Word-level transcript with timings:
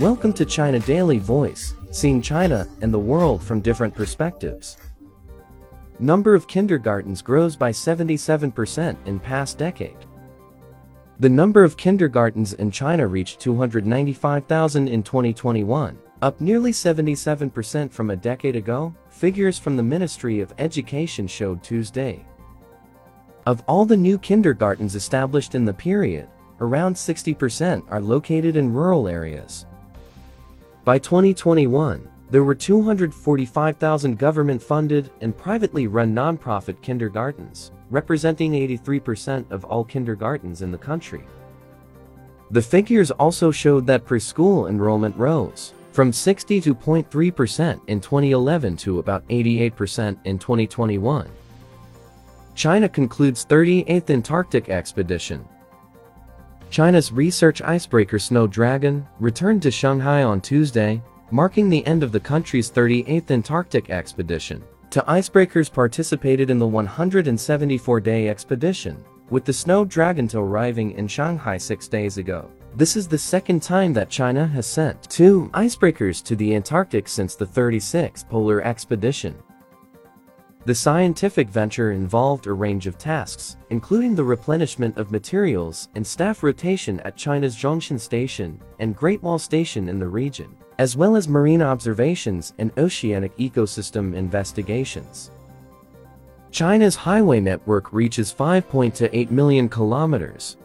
Welcome 0.00 0.32
to 0.34 0.44
China 0.44 0.78
Daily 0.78 1.18
Voice, 1.18 1.74
seeing 1.90 2.22
China 2.22 2.68
and 2.82 2.94
the 2.94 2.98
world 3.00 3.42
from 3.42 3.60
different 3.60 3.92
perspectives. 3.96 4.76
Number 5.98 6.36
of 6.36 6.46
kindergartens 6.46 7.20
grows 7.20 7.56
by 7.56 7.72
77% 7.72 8.96
in 9.06 9.18
past 9.18 9.58
decade. 9.58 9.96
The 11.18 11.28
number 11.28 11.64
of 11.64 11.76
kindergartens 11.76 12.52
in 12.52 12.70
China 12.70 13.08
reached 13.08 13.40
295,000 13.40 14.86
in 14.86 15.02
2021, 15.02 15.98
up 16.22 16.40
nearly 16.40 16.70
77% 16.70 17.90
from 17.90 18.10
a 18.10 18.16
decade 18.16 18.54
ago, 18.54 18.94
figures 19.08 19.58
from 19.58 19.76
the 19.76 19.82
Ministry 19.82 20.38
of 20.38 20.54
Education 20.58 21.26
showed 21.26 21.60
Tuesday. 21.64 22.24
Of 23.46 23.64
all 23.66 23.84
the 23.84 23.96
new 23.96 24.16
kindergartens 24.16 24.94
established 24.94 25.56
in 25.56 25.64
the 25.64 25.74
period, 25.74 26.28
around 26.60 26.94
60% 26.94 27.82
are 27.90 28.00
located 28.00 28.54
in 28.54 28.72
rural 28.72 29.08
areas. 29.08 29.66
By 30.88 30.98
2021, 30.98 32.08
there 32.30 32.44
were 32.44 32.54
245,000 32.54 34.18
government-funded 34.18 35.10
and 35.20 35.36
privately 35.36 35.86
run 35.86 36.14
nonprofit 36.14 36.80
kindergartens, 36.80 37.72
representing 37.90 38.52
83% 38.52 39.50
of 39.50 39.66
all 39.66 39.84
kindergartens 39.84 40.62
in 40.62 40.72
the 40.72 40.78
country. 40.78 41.26
The 42.52 42.62
figures 42.62 43.10
also 43.10 43.50
showed 43.50 43.86
that 43.86 44.06
preschool 44.06 44.70
enrollment 44.70 45.14
rose 45.18 45.74
from 45.92 46.10
62.3% 46.10 47.80
in 47.86 48.00
2011 48.00 48.76
to 48.78 48.98
about 48.98 49.28
88% 49.28 50.16
in 50.24 50.38
2021. 50.38 51.28
China 52.54 52.88
concludes 52.88 53.44
38th 53.44 54.08
Antarctic 54.08 54.70
expedition, 54.70 55.46
China's 56.70 57.12
research 57.12 57.62
icebreaker 57.62 58.18
Snow 58.18 58.46
Dragon 58.46 59.06
returned 59.20 59.62
to 59.62 59.70
Shanghai 59.70 60.22
on 60.22 60.40
Tuesday, 60.40 61.02
marking 61.30 61.68
the 61.68 61.86
end 61.86 62.02
of 62.02 62.12
the 62.12 62.20
country's 62.20 62.70
38th 62.70 63.30
Antarctic 63.30 63.90
expedition. 63.90 64.62
Two 64.90 65.00
icebreakers 65.00 65.72
participated 65.72 66.50
in 66.50 66.58
the 66.58 66.66
174-day 66.66 68.28
expedition, 68.28 69.02
with 69.30 69.44
the 69.44 69.52
Snow 69.52 69.84
Dragon 69.84 70.28
2 70.28 70.38
arriving 70.38 70.92
in 70.92 71.08
Shanghai 71.08 71.56
six 71.56 71.88
days 71.88 72.18
ago. 72.18 72.50
This 72.76 72.96
is 72.96 73.08
the 73.08 73.18
second 73.18 73.62
time 73.62 73.92
that 73.94 74.10
China 74.10 74.46
has 74.46 74.66
sent 74.66 75.02
two 75.10 75.50
icebreakers 75.54 76.22
to 76.24 76.36
the 76.36 76.54
Antarctic 76.54 77.08
since 77.08 77.34
the 77.34 77.46
36th 77.46 78.28
polar 78.28 78.62
expedition. 78.62 79.34
The 80.68 80.74
scientific 80.74 81.48
venture 81.48 81.92
involved 81.92 82.46
a 82.46 82.52
range 82.52 82.86
of 82.86 82.98
tasks, 82.98 83.56
including 83.70 84.14
the 84.14 84.24
replenishment 84.24 84.98
of 84.98 85.10
materials 85.10 85.88
and 85.94 86.06
staff 86.06 86.42
rotation 86.42 87.00
at 87.06 87.16
China's 87.16 87.56
Zhongshan 87.56 87.98
Station 87.98 88.60
and 88.78 88.94
Great 88.94 89.22
Wall 89.22 89.38
Station 89.38 89.88
in 89.88 89.98
the 89.98 90.06
region, 90.06 90.54
as 90.78 90.94
well 90.94 91.16
as 91.16 91.26
marine 91.26 91.62
observations 91.62 92.52
and 92.58 92.70
oceanic 92.76 93.34
ecosystem 93.38 94.14
investigations. 94.14 95.30
China's 96.50 96.96
highway 96.96 97.40
network 97.40 97.90
reaches 97.90 98.30
5.8 98.30 99.30
million 99.30 99.70
kilometers. 99.70 100.58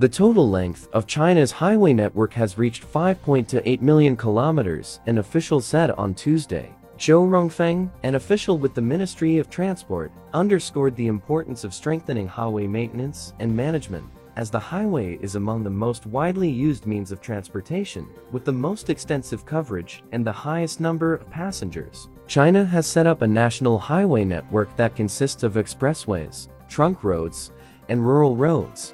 The 0.00 0.08
total 0.08 0.50
length 0.50 0.88
of 0.92 1.06
China's 1.06 1.52
highway 1.52 1.92
network 1.92 2.32
has 2.32 2.58
reached 2.58 2.92
5.8 2.92 3.80
million 3.82 4.16
kilometers, 4.16 4.98
an 5.06 5.18
official 5.18 5.60
said 5.60 5.92
on 5.92 6.12
Tuesday. 6.12 6.74
Zhou 7.00 7.26
Rongfeng, 7.26 7.88
an 8.02 8.16
official 8.16 8.58
with 8.58 8.74
the 8.74 8.82
Ministry 8.82 9.38
of 9.38 9.48
Transport, 9.48 10.12
underscored 10.34 10.94
the 10.96 11.06
importance 11.06 11.64
of 11.64 11.72
strengthening 11.72 12.28
highway 12.28 12.66
maintenance 12.66 13.32
and 13.38 13.56
management, 13.56 14.04
as 14.36 14.50
the 14.50 14.58
highway 14.58 15.18
is 15.22 15.34
among 15.34 15.64
the 15.64 15.70
most 15.70 16.04
widely 16.04 16.50
used 16.50 16.84
means 16.84 17.10
of 17.10 17.22
transportation, 17.22 18.06
with 18.32 18.44
the 18.44 18.52
most 18.52 18.90
extensive 18.90 19.46
coverage 19.46 20.02
and 20.12 20.26
the 20.26 20.30
highest 20.30 20.78
number 20.78 21.14
of 21.14 21.30
passengers. 21.30 22.10
China 22.26 22.66
has 22.66 22.86
set 22.86 23.06
up 23.06 23.22
a 23.22 23.26
national 23.26 23.78
highway 23.78 24.22
network 24.22 24.76
that 24.76 24.94
consists 24.94 25.42
of 25.42 25.54
expressways, 25.54 26.48
trunk 26.68 27.02
roads, 27.02 27.50
and 27.88 28.06
rural 28.06 28.36
roads, 28.36 28.92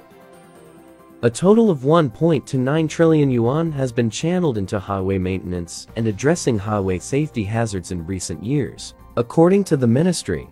a 1.27 1.31
total 1.31 1.71
of 1.71 1.81
1.29 1.81 2.89
trillion 2.89 3.33
yuan 3.33 3.73
has 3.73 3.91
been 3.91 4.09
channeled 4.09 4.57
into 4.57 4.79
highway 4.79 5.19
maintenance 5.19 5.89
and 5.97 6.07
addressing 6.07 6.57
highway 6.57 7.01
safety 7.01 7.43
hazards 7.43 7.91
in 7.91 8.07
recent 8.07 8.45
years, 8.45 8.95
according 9.17 9.65
to 9.65 9.77
the 9.77 9.89
ministry. 9.89 10.49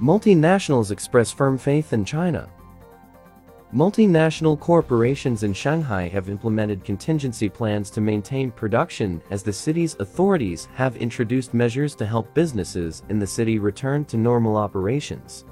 Multinationals 0.00 0.90
express 0.90 1.30
firm 1.30 1.58
faith 1.58 1.92
in 1.92 2.02
China. 2.02 2.48
Multinational 3.74 4.58
corporations 4.58 5.42
in 5.42 5.52
Shanghai 5.52 6.08
have 6.08 6.30
implemented 6.30 6.82
contingency 6.82 7.50
plans 7.50 7.90
to 7.90 8.00
maintain 8.00 8.50
production 8.50 9.20
as 9.28 9.42
the 9.42 9.52
city's 9.52 9.96
authorities 10.00 10.66
have 10.76 10.96
introduced 10.96 11.52
measures 11.52 11.94
to 11.96 12.06
help 12.06 12.32
businesses 12.32 13.02
in 13.10 13.18
the 13.18 13.26
city 13.26 13.58
return 13.58 14.06
to 14.06 14.16
normal 14.16 14.56
operations. 14.56 15.44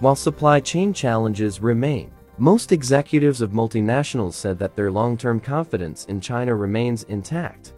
While 0.00 0.16
supply 0.16 0.60
chain 0.60 0.94
challenges 0.94 1.60
remain, 1.60 2.12
most 2.40 2.72
executives 2.72 3.40
of 3.40 3.50
multinationals 3.50 4.34
said 4.34 4.58
that 4.58 4.76
their 4.76 4.90
long-term 4.90 5.40
confidence 5.40 6.04
in 6.06 6.20
China 6.20 6.54
remains 6.54 7.02
intact. 7.04 7.72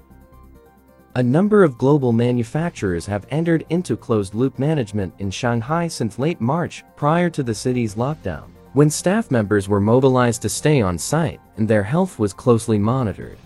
A 1.17 1.23
number 1.23 1.65
of 1.65 1.79
global 1.79 2.13
manufacturers 2.13 3.05
have 3.07 3.27
entered 3.31 3.67
into 3.71 3.97
closed-loop 3.97 4.59
management 4.59 5.13
in 5.19 5.31
Shanghai 5.31 5.89
since 5.89 6.19
late 6.19 6.41
March 6.41 6.85
prior 6.97 7.29
to 7.31 7.43
the 7.43 7.55
city's 7.55 7.97
lockdown, 7.97 8.51
when 8.75 8.89
staff 8.89 9.31
members 9.31 9.69
were 9.69 9.81
mobilized 9.81 10.43
to 10.43 10.49
stay 10.49 10.81
on 10.81 10.97
site 10.97 11.41
and 11.57 11.67
their 11.67 11.83
health 11.83 12.19
was 12.19 12.33
closely 12.33 12.79
monitored. 12.79 13.39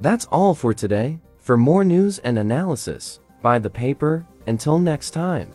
That's 0.00 0.26
all 0.26 0.54
for 0.54 0.72
today. 0.72 1.18
For 1.38 1.56
more 1.56 1.84
news 1.84 2.18
and 2.20 2.38
analysis, 2.38 3.20
buy 3.42 3.58
the 3.58 3.70
paper. 3.70 4.26
Until 4.46 4.78
next 4.78 5.10
time. 5.10 5.52